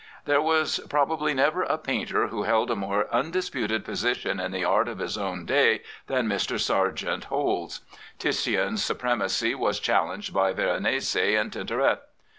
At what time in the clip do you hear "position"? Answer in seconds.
3.85-4.39